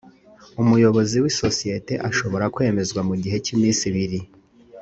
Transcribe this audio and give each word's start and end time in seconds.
umuyobozi 0.61 1.15
w’isosiyete 1.23 1.93
ashobora 2.09 2.45
kwemezwa 2.55 2.99
mu 3.07 3.15
gihe 3.21 3.37
cy’iminsi 3.45 3.83
ibiri 3.91 4.19